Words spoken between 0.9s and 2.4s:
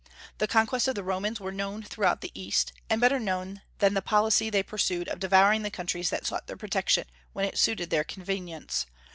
the Romans were known throughout the